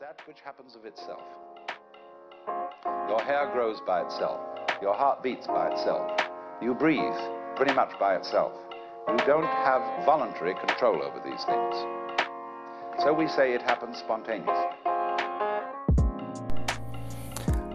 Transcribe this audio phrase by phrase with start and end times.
[0.00, 1.22] that which happens of itself.
[3.08, 4.40] Your hair grows by itself.
[4.82, 6.20] Your heart beats by itself.
[6.60, 7.00] You breathe
[7.56, 8.52] pretty much by itself.
[9.08, 11.74] You don't have voluntary control over these things.
[13.02, 14.85] So we say it happens spontaneously.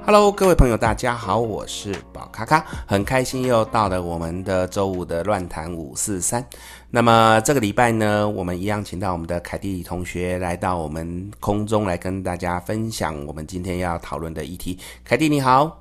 [0.03, 6.43] Hello，各位朋友，大家好，我是宝咔咔，很开心又到了我们的周五的乱谈五四三。
[6.89, 14.77] 那么这个礼拜呢，我们一样请到我们的凯蒂同学来到我们空中来跟大家分享我们今天要讨论的议题。
[15.05, 15.80] 凯蒂你好。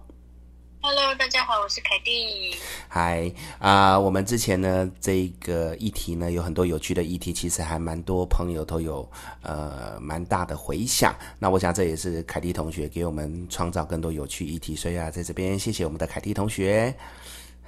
[0.82, 2.56] Hello，大家好，我是凯蒂。
[2.88, 9.06] 嗨啊，我们之前呢，这个议题呢，有很多有趣的议题，其实还蛮多朋友都有
[9.42, 11.14] 呃蛮大的回响。
[11.38, 16.94] 那我想这也是凯蒂同学给我们创造更多有趣议题，所以啊，在这边谢谢我们的凯蒂同学。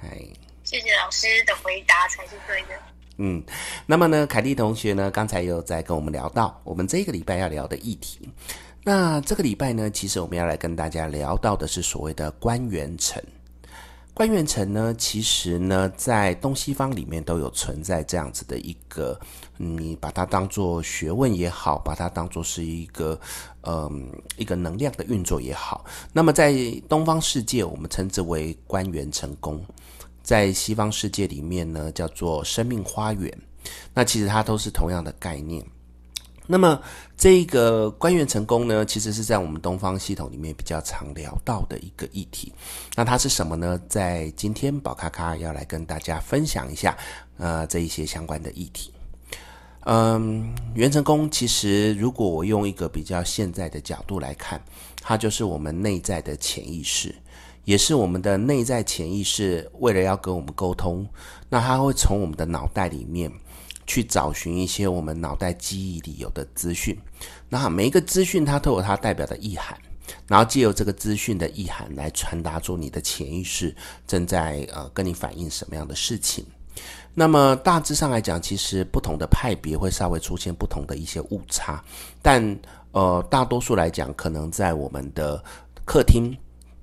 [0.01, 0.17] 嗨，
[0.63, 2.69] 谢谢老师的回答才是对的。
[3.17, 3.43] 嗯，
[3.85, 8.27] 那么呢，凯蒂同学呢，刚才有在跟我们聊到我们这个礼拜要聊的议题。
[8.85, 13.23] 那这个礼拜呢，其实我们要来跟大家聊到的是所谓的关元城。
[14.13, 19.19] 关元城呢，其实呢，在东西方里面都有存在这样子的一个，
[19.57, 23.19] 你把它当做学问也好，把它当做是一个，
[23.61, 25.85] 嗯，一个能量的运作也好。
[26.11, 26.53] 那么在
[26.87, 29.57] 东方世界，我们称之为关元成功；
[30.21, 33.35] 在西方世界里面呢，叫做生命花园。
[33.93, 35.65] 那其实它都是同样的概念。
[36.45, 36.79] 那么，
[37.23, 42.51] 这个官员成功呢，其实是在我们东方系统里面比较常聊到的一个议题。
[42.97, 43.79] 那它是什么呢？
[43.87, 46.97] 在今天宝咖咖要来跟大家分享一下，
[47.37, 48.91] 呃，这一些相关的议题。
[49.85, 54.61] 嗯，元辰宫其实，如果我用一个比较现在的角度来看，
[54.99, 57.15] 它就是我们内在的潜意识，
[57.63, 61.07] 也是我们的内在潜意识为了要跟我们沟通，
[61.47, 63.31] 那它会从我们的脑袋里面。
[63.85, 66.97] 去找寻一些我们脑袋记忆里有的资讯，
[67.49, 69.77] 那每一个资讯它都有它代表的意涵，
[70.27, 73.75] 然后借由这个资讯的意涵来传达出你的潜意识
[74.07, 76.45] 正在呃跟你反映什么样的事情。
[77.13, 81.83] 那么大致上来讲，其实不同的派别会稍微出现不同的一些误差，
[82.21, 82.59] 但
[82.91, 85.43] 呃大多数来讲，可能在我们的
[85.85, 86.35] 客厅，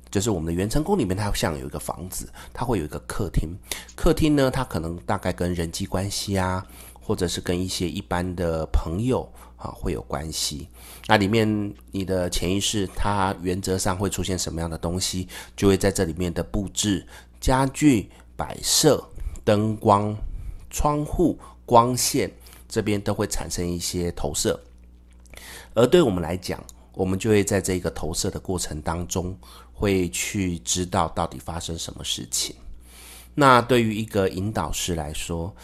[0.08, 3.50] 就是我们的元成宫里面，它像有一个房子，它会有一个客厅，
[3.96, 6.64] 客厅呢，它可能大概跟人际关系啊。
[7.10, 10.68] 或者是跟一些一般的朋友啊会有关系，
[11.08, 15.26] 那里面你的潜意识它原则上会出现什么样的东西，
[15.56, 17.04] 就会在这里面的布置、
[17.40, 19.04] 家具、摆设、
[19.44, 20.16] 灯光、
[20.70, 22.30] 窗户、光线
[22.68, 24.62] 这边都会产生一些投射，
[25.74, 29.36] 而对我们来讲，我们就会在这个投射的过程当中，
[29.72, 32.54] 会去知道到底发生什么事情。
[33.34, 35.54] 那对于一个引导师来说，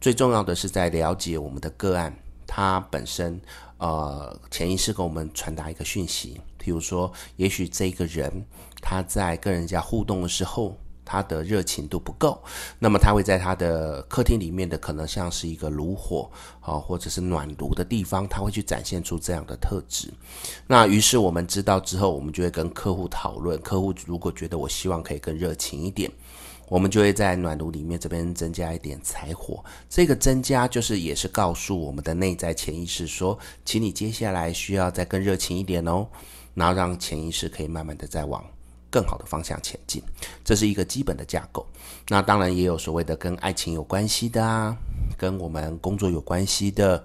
[0.00, 2.16] 最重要的是在了解我们的个案，
[2.46, 3.38] 他本身
[3.76, 8.44] 呃潜意识给我们传达一个讯息，譬如说，也许这个人
[8.80, 10.74] 他在跟人家互动的时候，
[11.04, 12.42] 他的热情度不够，
[12.78, 16.30] 那么他会在他的客厅里面的可能像是一个炉火
[16.60, 20.10] 啊，或者是暖炉的地方，他会去展现出这样的特质。
[20.66, 26.10] 那于是我们知道之后，我们就会跟客户讨论，客户如果觉得我希望可以更热情一点。
[26.70, 36.06] 我们就会在暖炉里面这边增加一点柴火，这个增加就是也是告诉我们的内在潜意识说，请你接下来需要再更热情一点哦，
[36.54, 38.44] 然后让潜意识可以慢慢的再往
[38.88, 40.00] 更好的方向前进，
[40.44, 41.66] 这是一个基本的架构。
[42.08, 44.76] 那当然也有所谓的跟爱情有关系的啊，
[45.18, 47.04] 跟我们工作有关系的。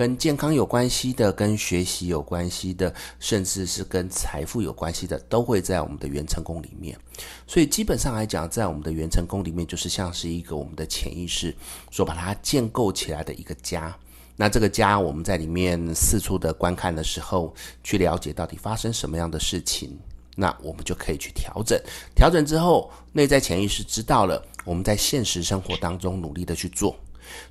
[0.00, 6.98] 跟健康有关系的，跟学习有关系的，甚至是跟财富有关系的，都会在我们的元成功里面。
[7.46, 11.54] 所以基本上来讲，在我们的元成功里面，就是像是一个我们的潜意识
[11.90, 13.94] 所把它建构起来的一个家。
[14.36, 19.98] 那这个家，我们在里面四处的观看的时候，去了解到底发生什么样的事情，
[20.34, 21.78] 那我们就可以去调整。
[22.14, 26.96] 调整之后，内在潜意识知道了，我们在现实生活当中努力的去做。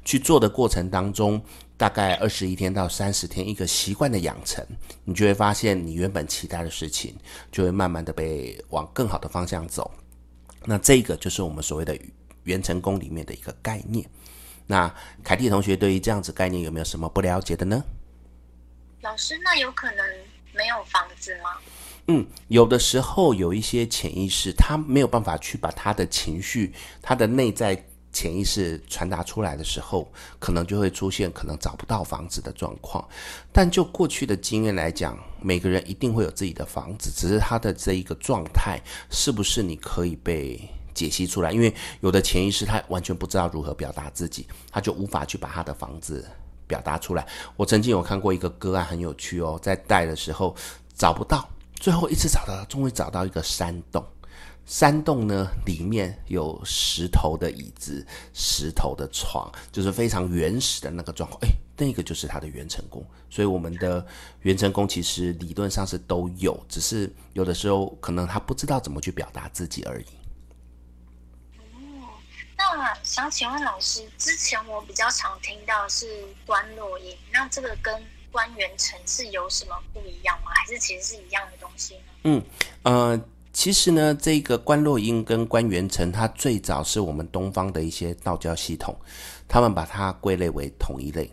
[0.03, 1.41] 去做的过程当中，
[1.79, 4.61] 大概二十一天到三十天，一个习惯的养成，
[5.05, 7.15] 你就会发现，你原本期待的事情，
[7.53, 9.89] 就会慢慢的被往更好的方向走。
[10.65, 11.97] 那这个就是我们所谓的
[12.43, 14.05] 元成功里面的一个概念。
[14.67, 14.93] 那
[15.23, 17.81] 凯蒂同学对于这样子概念有没有什么不了解的呢？
[18.99, 20.05] 老师，那有可能
[20.53, 21.51] 没有房子吗？
[22.07, 27.85] 嗯，有的时候有一些潜意识，他没有办法去把他的情绪，他的内在。
[28.19, 30.05] 潜意识传达出来的时候，
[30.39, 33.07] 可能就会出现可能找不到房子的状况。
[33.49, 38.77] 但就过去的经验来讲，每个人一定会有自己的房子，只是他的这一个状态
[39.09, 40.59] 是不是你可以被
[40.93, 41.53] 解析出来？
[41.53, 46.27] 因为有的潜意识他完全不知道如何表达自己，他就无法去把他的房子
[46.67, 47.25] 表达出来。
[47.55, 50.53] 我曾经有看过一个个案，很有趣哦，在带的时候
[50.93, 54.05] 找不到，最后一次找到，终于找到一个山洞。
[54.69, 58.05] 山洞呢，里面有石头的椅子、
[58.35, 61.41] 石头的床，就是非常原始的那个状况。
[61.41, 63.03] 哎，那个就是它的元成功。
[63.31, 64.05] 所以我们的
[64.41, 70.05] 元成功其实理论上是都有，只是有的时候可能他不知道怎么去表达自己而已。
[71.73, 72.13] 哦，
[72.57, 76.05] 那想请问老师，之前我比较常听到是
[76.45, 77.91] 观落音，那这个跟
[78.31, 80.51] 观元辰是有什么不一样吗？
[80.53, 82.01] 还是其实是一样的东西呢？
[82.25, 82.43] 嗯，
[82.83, 83.19] 呃。
[83.59, 88.95] 其实呢，这个观落阴跟观元辰，它最早是我们东方的一些道教系统，
[89.49, 91.29] 他们把它归类为同一类，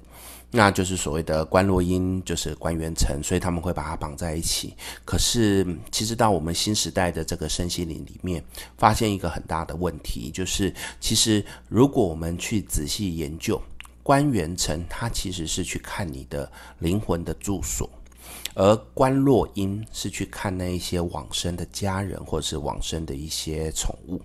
[0.51, 4.75] 那就是所谓的观落阴就是观元辰，所以他们会把它绑在一起。
[5.05, 8.43] 可是，其实到我们新时代的这个身心灵里面，
[8.77, 13.63] 发现一个很大的问题，就是其实如果我们去仔细研究
[14.03, 16.51] 观元辰，它其实是去看你的
[16.81, 17.89] 灵魂的住所。
[18.57, 24.19] 而观落阴是去看那一些往生的家人，或者是往生的一些宠物，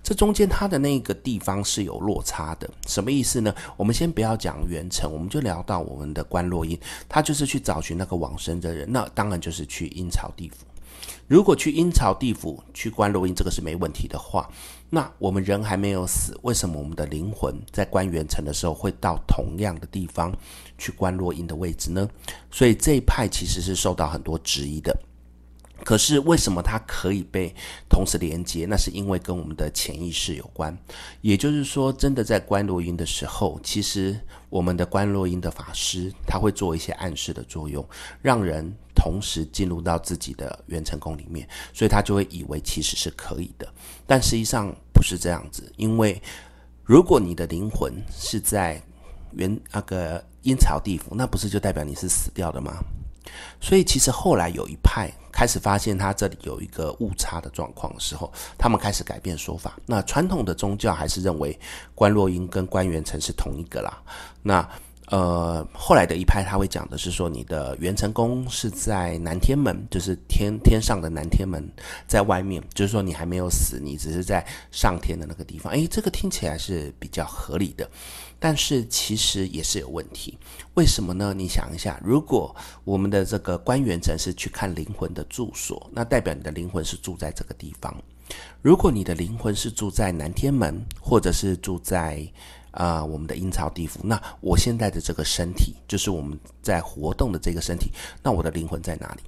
[0.00, 2.70] 这中间它的那个地方是有落差的。
[2.86, 3.52] 什么意思呢？
[3.76, 6.78] 我们先不要讲元辰，我们就聊到我们的观落阴，
[7.08, 10.64] 他就是去找寻那个往生的人，那当然就是去阴曹地府。
[11.26, 14.48] 如果去阴曹地府去观落阴，这个是没问题的话，
[14.94, 20.32] 那我们人还没有死，为什么我们的灵魂在观元辰的时候会到同样的地方
[20.78, 22.08] 去观落音的位置呢？
[22.48, 24.96] 所以这一派其实是受到很多质疑的。
[25.82, 27.52] 可是为什么它可以被
[27.90, 28.64] 同时连接？
[28.64, 30.74] 那是因为跟我们的潜意识有关。
[31.20, 34.18] 也就是说，真的在观落音的时候，其实
[34.48, 37.86] 我们的观落音的法师他会做一些暗示的作用，
[38.22, 43.68] 让人同时进入到自己的元辰宫里面，所以他就会以为其实是可以的。
[44.06, 46.22] 但实际上不是这样子，因为
[46.84, 48.80] 如果你的灵魂是在
[49.32, 52.78] 原那个阴曹地府，那不是就代表你是死掉的吗？
[53.60, 59.76] 所以其实后来有一派开始发现他这里有一个误差的状况的时候，他们开始改变说法。
[59.86, 61.58] 那传统的宗教还是认为
[61.94, 64.02] 观落阴跟关元成是同一个啦。
[64.42, 64.68] 那
[65.08, 71.62] 呃，后来的一派他会讲的是说，你的元成宫是在南天门，就是天天上的南天门，
[72.06, 75.70] 在外面，就是说你还没有死，你只是在上天的那个地方。
[75.74, 77.88] 诶，这个听起来是比较合理的，
[78.38, 80.38] 但是其实也是有问题。
[80.72, 81.34] 为什么呢？
[81.36, 87.94] 你想一下，如果我们的这个观元辰是去看灵魂的住所，那代表你的灵魂是住在这个地方。
[88.62, 92.26] 如果你的灵魂是住在南天门，或者是住在
[92.74, 94.00] 啊、我们的阴曹地府。
[94.04, 97.90] 那我现在的这个身体，就是我们在活动的这个身体。
[98.22, 99.22] 那我的灵魂在哪里？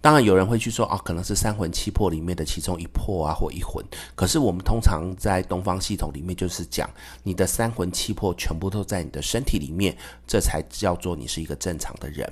[0.00, 3.82] 当然有人会去说啊，可能是三魂七魄里面的其中一魄啊，或一魂。
[4.14, 6.90] 可是我们通常在东方系统里面，就是讲
[7.22, 12.30] 你的三魂七魄全部都在你的身体里面，这才叫做你是一个正常的人。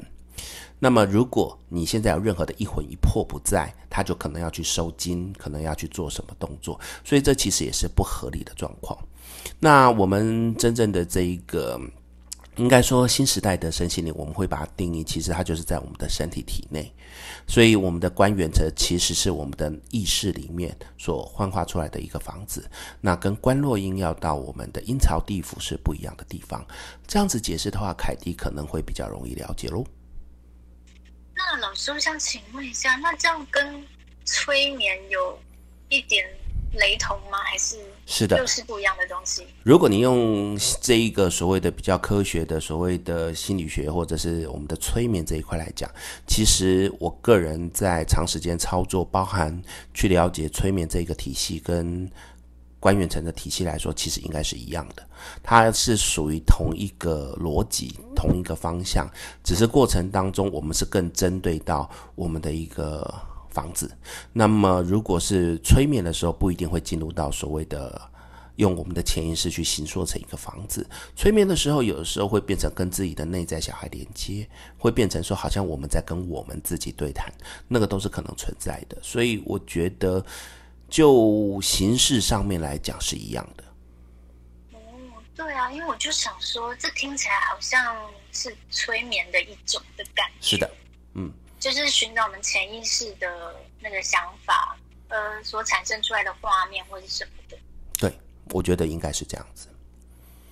[0.79, 6.79] 那么如果你现在有任何的一魂一魄不在，他就可能要去收惊，可能要去做什么动作。
[7.03, 8.99] 所以这其实也是不合理的状况。
[9.61, 11.81] 那我们真正的这一个，
[12.57, 16.93] 应该说新时代的身心灵，我们会把它定义，其实它就是在我们的身体体内。
[17.47, 22.69] 所以我们的观元则其实是我们的意识里面所幻化出来的一个房子。
[23.01, 26.65] 那跟观落阴要到我们的阴曹地府是不一样的地方。
[27.07, 29.85] 这样子解释的话，凯蒂可能会比较容易了解喽。
[31.35, 33.85] 那老师，我想请问一下，那这样跟
[34.25, 35.39] 催眠有
[35.89, 36.25] 一点
[36.75, 37.39] 雷同吗？
[37.45, 37.77] 还是
[38.07, 39.47] 是的，又是不一样的东西？
[39.63, 45.91] 如果你用这一个所谓的比较科学的所谓的心理学，或者是我们的催眠这一块来讲，
[46.27, 49.63] 其实我个人在长时间操作，包含
[49.93, 52.11] 去了解催眠这一个体系跟
[52.81, 55.07] 关元层的体系来说，其实应该是一样的。
[55.43, 59.09] 它是属于同一个逻辑、同一个方向，
[59.45, 63.15] 只是过程当中我们是更针对到我们的一个。
[63.53, 63.91] 房子，
[64.33, 68.01] 那么如果是催眠的时候，不一定会进入到所谓的
[68.57, 70.87] 用我们的潜意识去形塑成一个房子。
[71.15, 77.33] 催眠的时候，有的时候会变成跟自己的内在小孩连接，会变成说好像我们在跟我们自己对谈，
[77.69, 78.99] 那个都是可能存在的。
[79.03, 80.25] 所以我觉得，
[80.89, 83.65] 就形式上面来讲是一样的。
[84.73, 84.79] 哦，
[85.35, 87.97] 对啊，因为我就想说，这听起来好像
[88.33, 90.51] 是催眠的一种的感觉。
[90.51, 90.71] 是的，
[91.15, 91.33] 嗯。
[91.63, 94.77] 就是寻找我们潜意识的那个想法，
[95.07, 97.57] 呃，所产生出来的画面或者什么的。
[97.97, 98.13] 对，
[98.51, 99.69] 我觉得应该是这样子。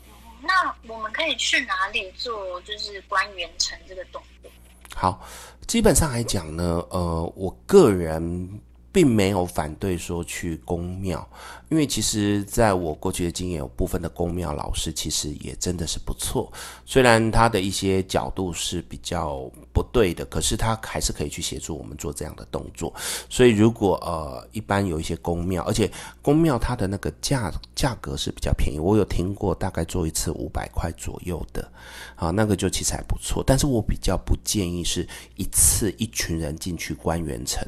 [0.06, 4.48] 嗯，那我们可以去哪里做就是关元城这个动作？
[4.94, 5.26] 好，
[5.66, 8.60] 基本上来讲呢，呃，我个人
[8.92, 11.28] 并没有反对说去宫庙，
[11.68, 16.52] 因为其实在我过去的经验，有部分的宫庙老师其实也真的是不错。
[16.84, 22.92] 虽然他的一些角度是比较不对的，可是他还是可以去协助我们做这样的动作。
[23.28, 25.88] 所以如果呃一般有一些宫庙，而且
[26.20, 31.70] 宫庙它的那个价价格是比较便宜，我有听过大概做一次五百块左右的，
[32.16, 33.44] 啊，那个就其实还不错。
[33.46, 35.06] 但是我比较不建议是
[35.36, 37.64] 一次一群人进去关元城。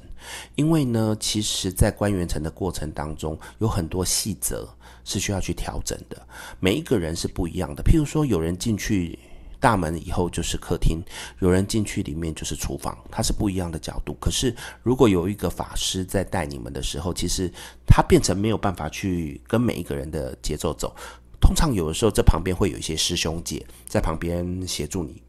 [0.54, 4.68] 因为呢，其实，在关元城的过程当中，有很多细则
[5.04, 6.26] 是需要去调整的。
[6.60, 7.82] 每一个人是不一样的。
[7.82, 9.18] 譬如说，有人进去
[9.60, 11.00] 大门以后就是客厅，
[11.40, 14.14] 有人进去里面就是厨房，它是不一样的角度。
[14.20, 17.48] 可是，如果有一个法师在带你们的时候，其实
[17.86, 20.94] 他变成没有办法去跟每一个人的节奏走。
[21.40, 25.22] 通常有的时候，这旁边会有一些师兄姐在旁边协助你。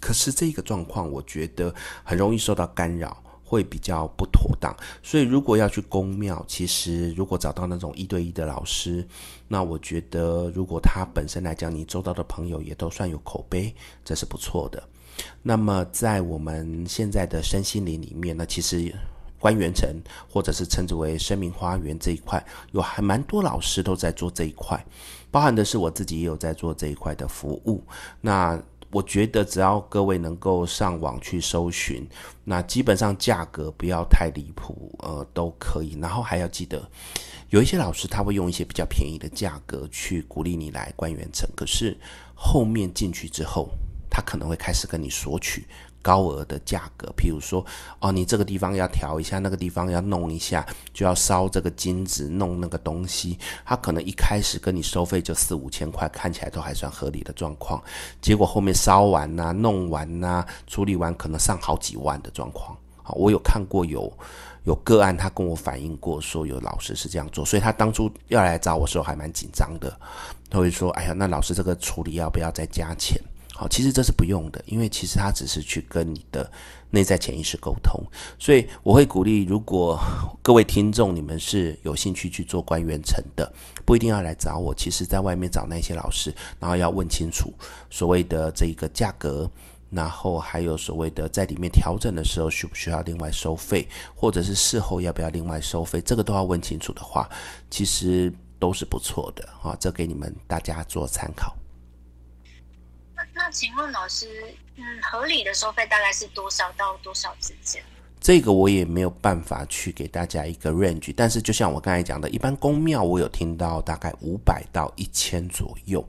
[0.00, 3.23] 可是这个状况，我觉得很容易受到干扰。
[3.54, 9.06] 会比较不妥当，所以如果要去宫庙，其实如果找到那种一对一的老师，
[9.46, 13.72] 那我觉得如果他本身来讲，你周遭的朋友也都算有口碑，
[14.04, 14.82] 这是不错的。
[15.40, 18.92] 那么在我们现在的身心灵里面呢，其实
[19.38, 19.88] 关元城
[20.28, 24.84] 或者是称之为生命花园这一块，有还蛮多老师都在做这一块，
[25.30, 27.84] 包含的是我自己也有在做这一块的服务。
[28.20, 28.60] 那
[28.94, 32.06] 我觉得只要各位能够上网去搜寻，
[32.44, 35.98] 那基本上价格不要太离谱，呃，都可以。
[36.00, 36.88] 然后还要记得，
[37.50, 41.98] 有一些老师他会用一些比较便宜的价格去鼓励你来关元城，可是
[42.36, 43.68] 后面进去之后，
[44.08, 45.66] 他可能会开始跟你索取。
[46.04, 47.64] 高额的价格，譬如说，
[47.98, 53.38] 哦，你这个地方要调一下，那个地方要弄一下，就要烧这个金子，弄那个东西。
[53.64, 57.82] 他可能一开始跟你收费就四五千块，看起来都还算合理的状况。
[58.20, 62.76] 结果后面烧完呐、弄完呐、处理完可能上好几万的状况。
[63.02, 64.12] 好，我有看过有
[64.64, 69.98] 有个案，他跟我反映过，说有老师是这样做，所以他当初要来找我时候还蛮紧张的。
[70.50, 73.20] 他会说：“哎呀，那老师这个处理要不要再加钱？”
[73.56, 76.50] 好，其实这是不用的，因为其实他只是去跟你的
[76.90, 78.02] 内在潜意识沟通，
[78.36, 79.96] 所以我会鼓励，如果
[80.42, 83.48] 各位听众你们是有兴趣去做关元城的，
[83.84, 87.54] 不一定要来找我，其实在外面找那些老师，然后要问清楚
[87.90, 89.48] 所谓的这一个价格，
[89.88, 97.30] 然后还有所谓的在里面调整的时候需不需要另外收费，或者是事后要不要另外收费，这个都要问清楚的话，
[97.70, 101.54] 其实都是不错的啊，这给你们大家做参考。
[103.54, 104.26] 请问老师，
[104.74, 107.80] 嗯，合理的收费大概是多少到多少之间？
[108.20, 116.04] 这个我也没有办法去给大家一个 range，但是就像我刚才讲的，一般公庙我有听到大概五百到一千左右。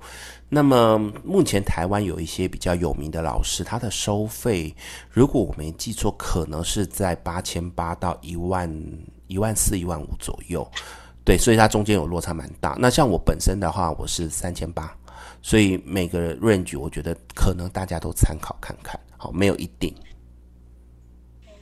[0.49, 4.73] 那么目前台湾有一些比较有名的老师，他的收费，
[5.11, 8.67] 如果我没记错，可能是在八千八到一万、
[9.27, 10.67] 一万四、一万五左右。
[11.23, 12.75] 对，所以它中间有落差蛮大。
[12.79, 14.95] 那像我本身的话，我是三千八。
[15.45, 19.95] 所以每个 range 我觉得可能大家都参考看看，好，没有一定。
[21.45, 21.53] 嗯，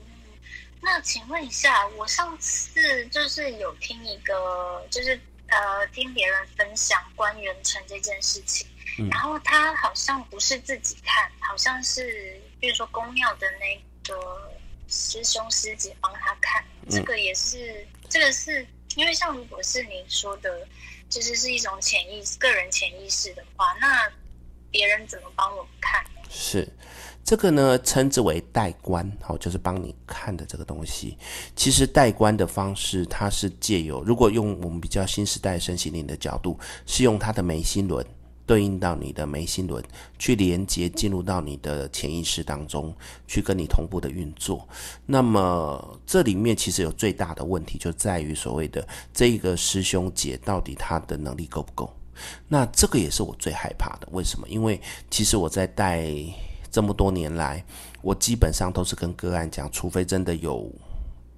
[0.81, 8.65] 那请问一下，我上次就是有听一个，就是呃听别人分享关元城这件事情，
[8.99, 14.49] 嗯，然后他好像不是自己看，好像是比如说宫庙的那个
[14.87, 20.65] 师兄师姐帮他看，这个也是，嗯，这个是因为像如果是你说的。
[21.13, 24.11] 其实是一种潜意识，个人潜意识的话，那
[24.71, 26.03] 别人怎么帮我们看？
[26.27, 26.67] 是
[27.23, 31.15] 这个呢，称之为代观，好，就是帮你看的这个东西。
[31.55, 38.03] 其实代观的方式，它是借由，如果用我们比较新时代身心灵的角度，是用它的眉心轮。
[38.45, 39.83] 对应到你的眉心轮，
[40.19, 42.93] 去连接进入到你的潜意识当中，
[43.27, 44.67] 去跟你同步的运作。
[45.05, 51.93] 那么这里面其实有最大的问题，就在于所谓的这个师兄姐到底他的能力够不够？
[52.47, 54.07] 那这个也是我最害怕的。
[54.11, 54.47] 为什么？
[54.47, 56.07] 因为其实我在带
[56.71, 57.63] 这么多年来，
[58.01, 60.71] 我基本上都是跟个案讲，除非真的有。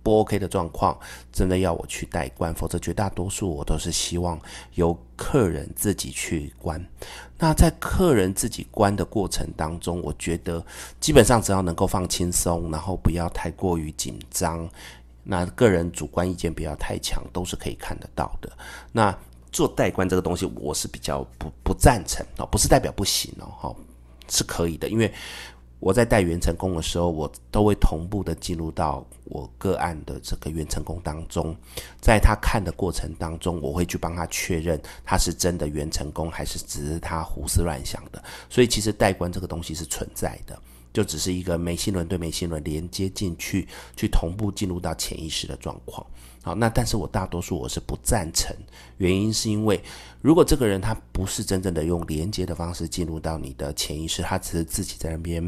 [0.05, 0.95] 不 OK 的状况，
[1.33, 4.39] 真的要我去代观，否则绝大多数我都是希望
[4.75, 6.79] 由客人自己去观。
[7.39, 10.63] 那在客人自己观的过程当中，我觉得
[10.99, 14.69] 基本上只要能够放轻松，然后不要太过于紧张，
[15.23, 18.51] 那个人主观意见不要太强，都是可以看得到的。
[18.91, 19.17] 那
[19.51, 23.75] 做代观这个东西，我是比较不不赞成哦，不是代表不行哦，
[24.29, 25.11] 是可以的，因为。
[25.85, 31.55] 我在带原成功的时候，我都会同步的进入到我个案的这个原成功当中，
[32.01, 38.23] 在他看的过程当中，我会去帮他确认他是真的原成功，还是只是他胡思乱想的。
[38.49, 40.59] 所以其实代观这个东西是存在的。
[40.91, 46.03] 就只是一个眉心轮对眉心轮连接进去，去同步进入到潜意识的状况。
[46.45, 48.55] 好，那但是我大多数我是不赞成，
[48.97, 49.83] 原因是因为
[50.21, 55.43] 如果这个人他不是真正的用连接的方式进入到你的潜意识，他只是自己在那边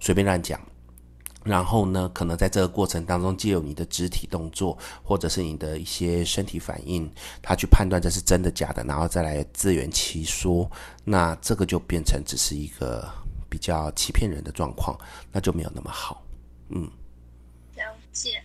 [0.00, 0.58] 随便乱讲，
[1.44, 7.06] 然后呢，可能在这个过程当中，借由你的肢体动作或者是你的一些身体反应，
[7.42, 10.70] 他去判断这是真的假的，然后再来自圆其说，
[11.04, 13.06] 那这个就变成只是一个
[13.50, 14.98] 比较欺骗人的状况，
[15.30, 16.24] 那就没有那么好，
[16.70, 16.90] 嗯，
[17.76, 18.42] 了解。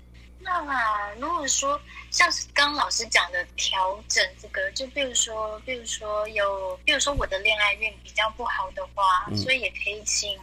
[0.64, 1.80] 那如果说
[2.12, 10.38] 像是刚刚老师讲的调整这个，就比如说，比如说有，比如说我的恋爱运比较不好的话，嗯、所以也可以请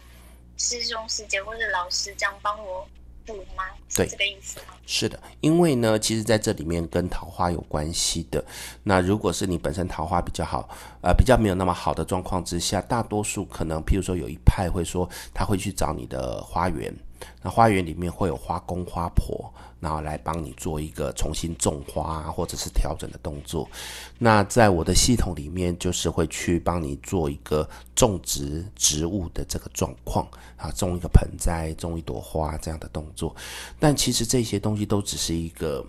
[0.57, 2.87] 师兄师姐或者老师这样帮我
[3.25, 3.65] 补吗？
[3.95, 4.75] 对，这个意思吗？
[4.87, 8.45] 是的，因为呢，其实在这里面跟桃花有关系的。
[8.83, 10.69] 那如果是你本身桃花比较好，
[11.03, 16.95] 呃，比较没有那么好的状况之下，大多数可能，譬如说有一派会说他会去找你的花园。
[17.41, 19.53] 那花园里面会有花公花婆，
[19.83, 23.69] 然后来帮你做一个重新种花或者是调整的动作。
[24.17, 30.25] 那在我的系统里面，就是会去帮你做一个种植植物的这个状况
[30.57, 33.35] 啊，种一个盆栽，种一朵花这样的动作。
[33.81, 35.85] 但其实这些东西都只是一个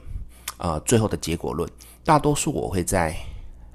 [0.58, 1.70] 呃最后的结果论。
[2.04, 3.16] 大多数我会在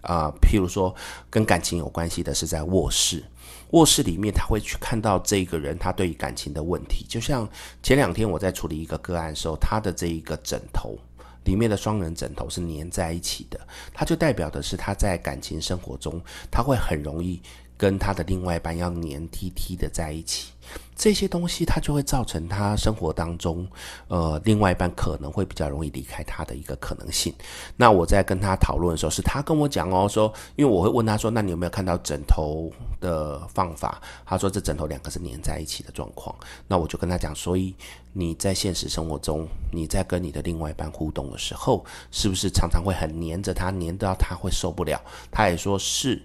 [0.00, 0.94] 啊、譬如说
[1.28, 3.22] 跟感情有关系的是在卧室。
[3.70, 7.04] 卧室里面，他会去看到这个人他对于感情的问题。
[7.08, 7.48] 就像
[7.82, 10.98] 前两天我在处理一个个案的时候，他的这一个枕头
[11.44, 13.60] 里面的双人枕头是粘在一起的，
[13.92, 16.20] 它就代表的是他在感情生活中，
[16.50, 17.40] 他会很容易
[17.76, 20.52] 跟他的另外一半要黏贴贴的在一起。
[20.96, 23.64] 这些东西，它就会造成他生活当中，
[24.08, 27.32] 呃，另外一半可能会比较容易离开他的一个可能性。
[27.76, 32.68] 那我在跟他讨论的时候，是他跟我讲哦，说，因为我会问他说，那你有没有看到枕头
[33.00, 34.02] 的方法？
[34.26, 36.34] 他说这枕头两个是粘在一起的状况。
[36.66, 37.72] 那我就跟他讲，所以
[38.12, 45.00] 你在现实生活中，你在跟你的另外一半互动的时候，是不是常常会很黏着他，黏到他会受不了？
[45.30, 46.20] 他也说是。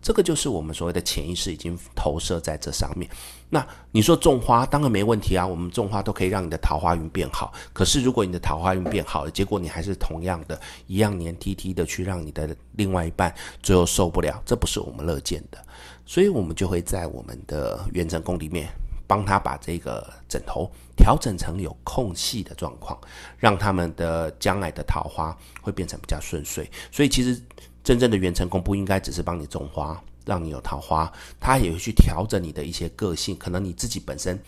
[0.00, 3.10] 这个就是我们所谓的潜意识已经投射在这上面。
[3.50, 7.52] 那你说种花当然没问题啊，我们种花都可以让你的桃花运变好。
[7.72, 15.58] 可是如果你的桃花运变好了，结果你还是同样的一样黏 T T 的去让你的另外一半最后受不了，这不是我们乐见的。
[16.06, 18.68] 所以我们就会在我们的元辰宫里面
[19.06, 22.98] 帮他把这个枕头调整成有空隙的状况，
[23.38, 26.70] 让他们的将来的桃花会变成比较顺遂。
[26.92, 27.42] 所以其实。
[27.88, 33.34] 真正的元成功不应该只是帮你种花，让你有桃花，他也会去调整你的一些个性。
[33.38, 34.38] 可能你自己本身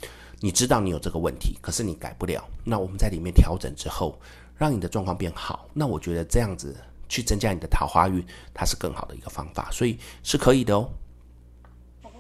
[0.41, 2.47] 你知道你有这个问题，可是你改不了。
[2.65, 4.21] 那我们在里面调整之后，
[4.59, 5.67] 让你的状况变好。
[5.73, 6.77] 那我觉得这样子
[7.09, 8.23] 去增加你的桃花运，
[8.53, 10.91] 它是更好的一个方法，所以是可以的哦。
[12.03, 12.11] 哦，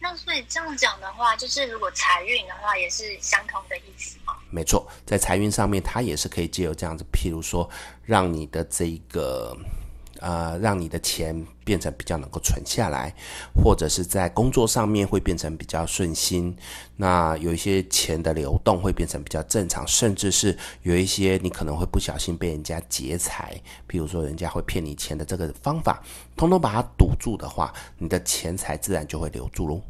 [0.00, 4.34] 那所以这样讲的话，就是如果财运的话，也是相同的意思吗？
[4.50, 7.70] 没错，在财运上面，它也是可以借由这样子，譬如说，
[8.02, 9.56] 让你的这个。
[10.20, 13.14] 呃，让你的钱变成比较能够存下来，
[13.54, 16.54] 或者是在工作上面会变成比较顺心。
[16.96, 26.02] 那有一些钱的流动会变成比较正常，甚至是有一些你可能会不小心被人家劫财，比如说人家会骗你钱的这个方法，
[26.36, 29.80] 通通把它堵住的话，你的钱财自然就会留住喽。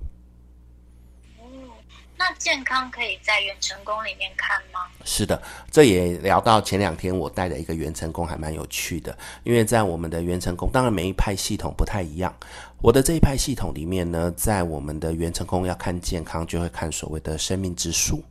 [2.21, 4.81] 那健康可以在元成宫里面看吗？
[5.07, 9.17] 是的，这也聊到前两天我带的一个元成宫，还蛮有趣的。
[9.43, 12.31] 因为在我们的元成宫，当然每一派系统不太一样。
[12.83, 18.25] 我的这一派系统里面呢，在我们的元成功要看健康，就会看所谓的生命之树。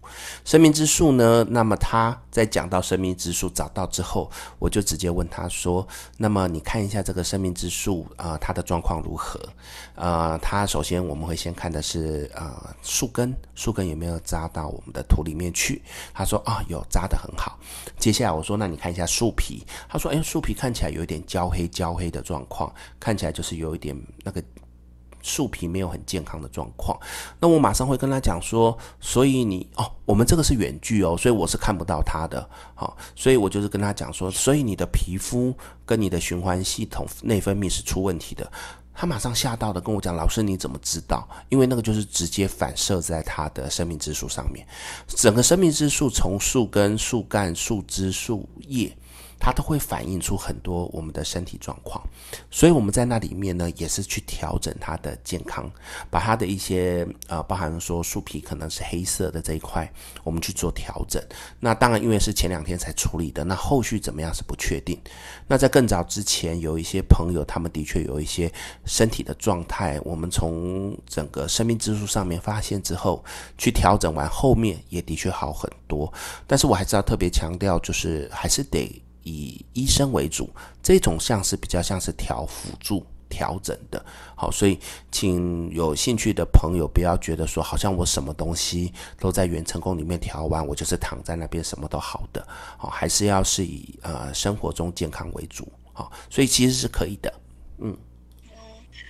[0.43, 9.39] 生命之树呢，那么他在讲到生命之树找到之后，我就直接问他说：“那么你看一下这个生命之树啊，它的状况如何？”
[9.93, 15.79] 呃，他首先我们会先看的是呃树根，树根有没有扎到我们的土里面去？
[16.11, 17.59] 他说：“啊，有扎得很好。”
[17.99, 24.38] 接下来我说：“那你看一下树皮。”他说：“哎，树皮看起来有一点焦黑焦黑的状况，看起来就是有一点那个。”
[25.21, 26.99] 树皮没有很健康的状况，
[27.39, 35.53] 那我马上会跟他讲说，所以你哦，我们这个是远距哦，所以我是看不到他的，好，所以我就是跟他讲说，所以你的皮肤
[35.85, 38.51] 跟你的循环系统内分泌是出问题的。
[38.93, 41.25] 他马上吓到的跟我讲，老师你怎么知道？
[41.47, 44.67] 因为那个就是直接反射在他的生命之树上面，
[45.07, 48.93] 整个生命之树从树根、树干、树枝、树叶。
[49.39, 52.03] 它都会反映出很多我们的身体状况。
[52.51, 55.71] 所以我们在那里面呢，也是去调整它的健康，
[56.09, 59.91] 把它的一些呃，包含说树皮可能是黑色的这一块，
[60.23, 61.23] 我们去做调整。
[61.59, 64.99] 那当然，因为是前两天才处理的，那后续怎么样是不确定。
[65.47, 68.51] 那在更早之前，有一些朋友，他们的确有一些
[68.85, 73.23] 身体的状态，我们从整个生命之树上面发现之后，
[73.57, 76.11] 去调整完，后面也的确好很多。
[76.45, 80.49] 但是我还是要特别强调，就是还是得以医生为主，
[80.81, 83.05] 这种像是比较像是调辅助。
[83.31, 84.03] 调整的
[84.35, 84.79] 好，所以
[85.11, 92.43] 请有兴趣的朋友不要觉得说，好像我什么东西都在元成功里面调完，我就是躺在那边什么都好的，
[92.75, 97.31] 好，还是要是以呃生活中健康为主，好，所以其实是可以的，
[97.77, 97.95] 嗯。
[98.45, 98.57] 嗯，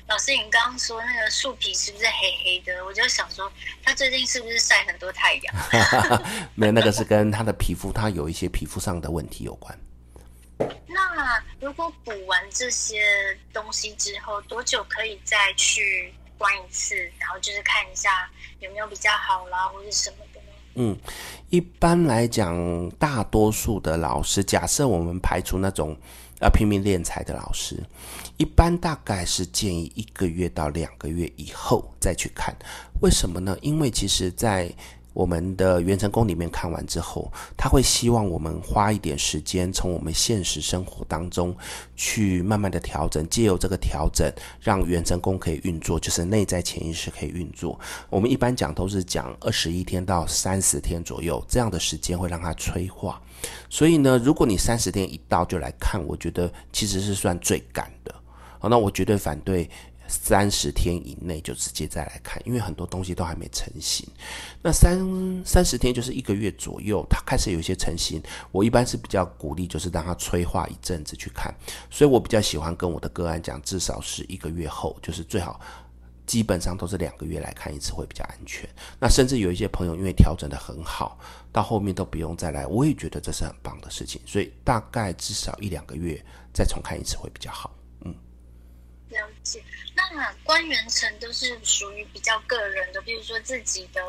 [0.10, 2.12] 老师，你刚刚说那个树皮是不是黑
[2.44, 2.84] 黑的？
[2.84, 3.50] 我就想说，
[3.82, 6.24] 他最近是不是晒很多太阳？
[6.56, 9.80] 没有，那个是跟他的皮肤，他有一些皮肤上的问题有关。
[11.60, 13.02] 如果补完这些
[13.52, 16.96] 东西之后，多久可以再去关一次？
[17.20, 20.40] 然后就是看一下有没有比较好啦，或者什么的？
[20.76, 20.98] 嗯，
[21.50, 25.98] 一般来讲，大多数的老师，假设我们排除那种
[26.40, 27.76] 呃拼命练财的老师，
[28.38, 32.56] 一般大概是建议一个月到两个月以后再去看。
[33.02, 33.58] 为什么呢？
[33.62, 34.72] 因为其实，在
[35.14, 41.56] 我们的元辰宫里面看完之后，他会希望我们花一点时间，从我们现实生活当中
[41.96, 47.78] 去慢慢的调整，借由这个调整，让元辰宫可以运作，就是内在潜意识可以运作。
[48.10, 53.22] 我们一般讲都是讲二十一天到三十天左右这样的时间会让它催化。
[53.70, 58.14] 所以呢，如果你三十天一到就来看，我觉得其实是算最赶的。
[58.60, 59.70] 好，那我绝对反对。
[60.10, 64.06] 三十天以内就直接再来看，因为很多东西都还没成型。
[64.62, 65.00] 那三
[65.46, 68.22] 三十天就是一个月左右，它开始有一些成型。
[68.52, 71.54] 我一般是比较鼓励，就是让它催化一阵子去看。
[71.92, 75.62] 所以我比较喜欢跟我的个案讲，至少是一个月后，就是最好
[76.26, 78.68] 基本上都是两个月来看一次会比较安全。
[79.00, 81.20] 那甚至有一些朋友因为调整得很好，
[81.52, 84.20] 到后面都不用再来，我也觉得这是很棒的事情。
[84.26, 87.72] 所以大概至少一两个月再重看一次会比较好。
[89.10, 89.64] 了解。
[89.96, 94.02] 那官元辰都是属于比较个人的，比如说自己的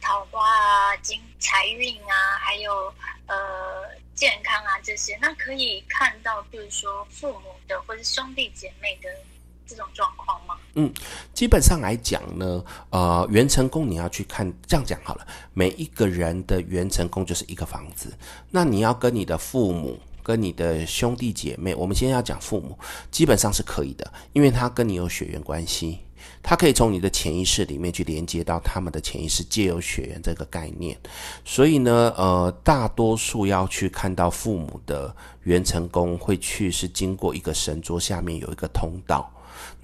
[0.00, 2.92] 桃花啊、金财运啊，还有
[3.26, 3.36] 呃
[4.14, 9.08] 健康啊这些，那可以看到，比如说父母的或者兄弟姐妹的
[9.66, 10.58] 这种状况吗？
[10.74, 10.92] 嗯，
[11.32, 18.16] 基本上来讲呢，呃，元辰宫你要去看，这样讲好了，每一个人的元辰宫就是一个房子，
[18.50, 20.00] 那你要跟你的父母。
[20.24, 22.76] 跟你的兄弟姐妹，我们先要讲父母，
[23.10, 25.98] 基本上是可以的，因为他跟你有血缘关系，
[26.42, 30.98] 他可以从你的潜意识里面去连接到他们的潜意识，借由血缘这个概念。
[31.44, 39.30] 所以呢，呃，大多数要去看到父母的元成功，会去是经过一个神桌下面有一个通道。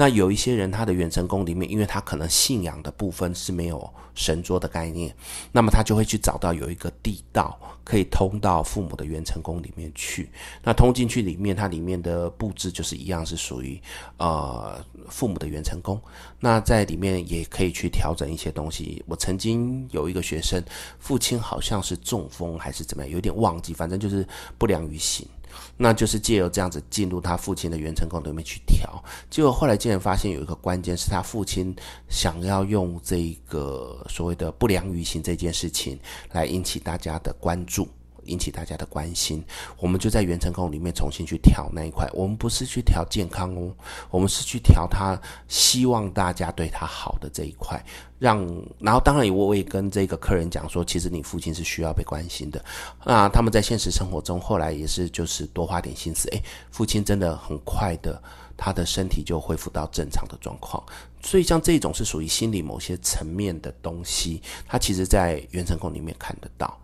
[0.01, 5.15] 那有一些人，他的元成宫里面，因为他可能信仰的部分是没有神桌的概念，
[5.53, 10.31] 那么他就会去找到有一个地道可以通到父母的元成宫里面去。
[10.63, 13.79] 那通进去里面，它里面的布置就是一样，是属于
[14.17, 16.01] 呃父母的元成宫。
[16.39, 19.05] 那在里面也可以去调整一些东西。
[19.07, 20.65] 我曾经有一个学生，
[20.99, 25.29] 父亲好像是中风还是怎么样，有点忘记，反正就是不良于行。
[25.77, 31.75] 那就是借由这样子进入他父亲的原成功里面去调，结果后来竟然发现有一个关键是他父亲
[32.09, 35.99] 想要用这个所谓的不良于行这件事情
[36.33, 37.89] 来引起大家的关注。
[38.25, 39.45] 引起大家的关心，
[39.79, 42.09] 我们就在元辰宫里面重新去调那一块。
[42.13, 43.75] 我们不是去调健康哦，
[44.11, 47.83] 我们是去调他希望大家对他好的这一块。
[48.19, 48.47] 让，
[48.79, 52.63] 然后当然我也跟这个客人讲说，其实你父亲是需要被关心的。
[53.03, 58.23] 那他们在现实生活中后来也是就是多花点心思，诶，父亲真的很快的，
[58.59, 60.85] 他的身体就恢复到正常的状况。
[61.23, 66.79] 所以像这种是属于心理某些层面的东西，他其实在元辰宫里面看得到。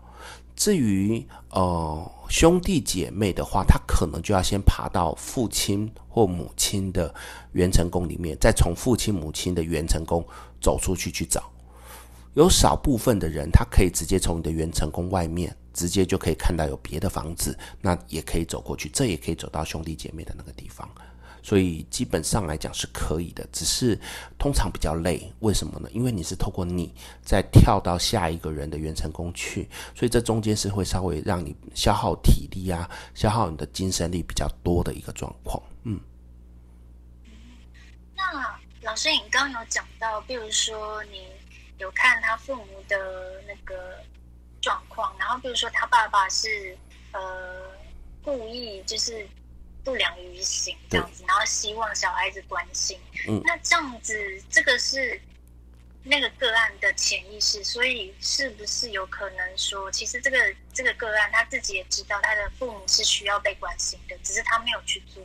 [0.57, 7.13] 至于呃兄弟姐妹的话，他可能就要先爬到父亲或母亲的
[7.53, 10.25] 元辰宫里面，再从父亲母亲的元辰宫
[10.59, 11.43] 走出去去找。
[12.33, 20.89] 有少部分的人，他可以直接从你的元辰宫外面，直接就可以看到有别的房子，那也可以走过去，这也可以走到兄弟姐妹的那个地方。
[21.47, 23.97] 所以基本上来讲是可以的，只是
[24.37, 25.31] 通常比较累。
[25.39, 25.89] 为什么呢？
[25.93, 35.63] 因为你是透过你再跳到下一个人的元成功去，所以这中间是会稍微让你消耗体力啊，消耗你的精神力比较多的一个状况。
[35.83, 35.97] 嗯。
[38.13, 41.27] 那老师，你刚有讲到，比如说你
[41.77, 44.03] 有看他父母的那个
[44.59, 46.77] 状况，然后比如说他爸爸是
[47.13, 47.77] 呃。
[48.23, 49.25] 故意就是
[49.87, 52.99] 不良于行这样子，然后希望小孩子关心。
[53.29, 55.17] 嗯，那这样子，这个是
[56.03, 60.37] 那个个案的潜意识，所以是不是有可能说，其实这个
[60.73, 65.23] 这个个案他自己也知道他的父母是需要被关心的，只是他没有去做。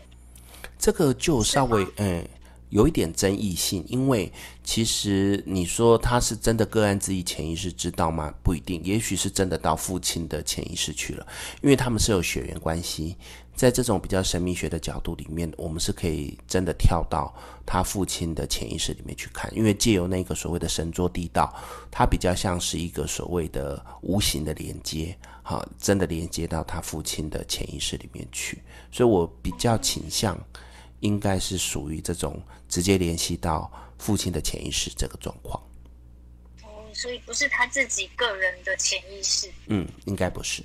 [0.79, 2.25] 这个就稍微嗯。
[2.73, 4.33] 有一点争议性，因为
[4.65, 8.33] 其实你说他是真的个案自己潜意识知道吗？
[8.43, 11.27] 不一定，也许是真的到父亲的潜意识去了，
[11.61, 13.15] 因为他们是有血缘关系。
[13.55, 17.31] 在这种比较神秘学的角度里面，我们是可以真的跳到
[17.67, 21.55] 他父亲的潜意识里面去看，因为借由那个所谓的神桌地道，
[21.91, 28.63] 它比较像是一个所谓的无形的连接，哈，真的连接到他父亲的潜意识里面去。
[28.91, 30.35] 所以我比较倾向。
[31.03, 35.61] 应该是属于这种直接联系到父亲的潜意识这个状况。
[36.63, 39.51] 哦，所以不是他自己个人的潜意识。
[39.67, 40.63] 嗯，应该不是。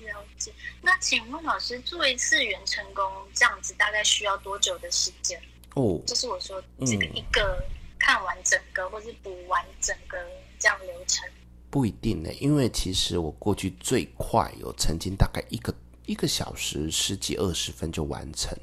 [0.00, 0.52] 了解。
[0.82, 5.40] 那请问老师，做一次元成功这样子大概需要多久的时间？
[5.76, 7.64] 哦，就是我说这个一个
[7.96, 10.18] 看完整个，嗯、或是补完整个
[10.58, 11.28] 这样流程。
[11.70, 15.72] 不一定呢，因为其实我过去最快有曾经大概一个。
[16.06, 18.56] 一个小时十几二十分就完成，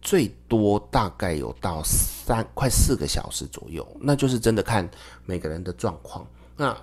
[0.00, 4.88] 最多大概有到三快四个小时左右，那就是真的看
[5.24, 6.26] 每个人的状况。
[6.56, 6.76] 那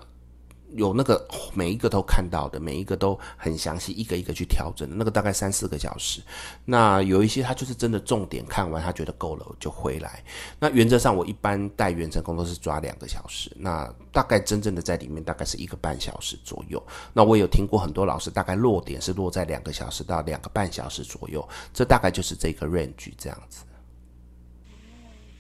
[0.76, 6.22] 有那个每一个都看到的，每一个都很详细，一个一个去调整的，那个大概三四个小时。
[6.66, 10.24] 那有一些他就是真的重点看完，他觉得够了就回来。
[10.60, 16.82] 那原则上我一般带元成功都是抓两个小时，那大概真正的在里面大概是一个半小时左右。
[17.14, 23.64] 那我有听过很多老师大概落点是落在两个小时到两个半小时左右，这大概就是这个 range 这样子。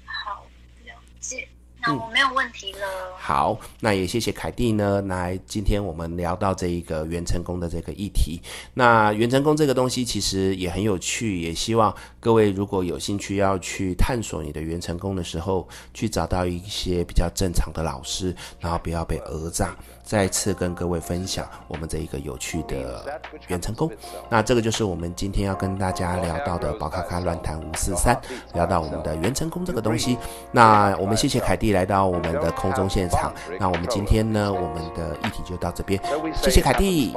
[0.05, 0.45] 好，
[0.85, 1.47] 了解。
[1.85, 2.79] 那我没有问题了。
[2.79, 5.01] 嗯、好，那也谢谢凯蒂呢。
[5.03, 8.41] 来，今天我们聊到这一个元成功的这个议题。
[8.73, 19.75] 那元成功这个东西其实也很有趣，也希望各位如果有兴趣要去探索你的元成功的时候，去找到一些比较正常的老师，然后不要被讹诈。
[20.03, 23.89] 再次跟各位分享我们这一个有趣的元成功。
[24.29, 28.19] 那这个就是我们今天要跟大家聊到的宝咖咖乱谈五四三，
[28.53, 30.17] 聊到我们的元成功这个东西。
[30.51, 33.33] 那我们谢谢凯蒂来到我们的空中现场。
[33.59, 35.99] 那我们今天呢，我们的议题就到这边。
[36.35, 37.13] 谢谢凯蒂，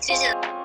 [0.00, 0.61] 谢谢。